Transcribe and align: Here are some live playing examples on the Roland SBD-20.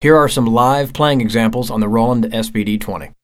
Here 0.00 0.16
are 0.16 0.28
some 0.28 0.46
live 0.46 0.92
playing 0.92 1.20
examples 1.20 1.72
on 1.72 1.80
the 1.80 1.88
Roland 1.88 2.26
SBD-20. 2.26 3.14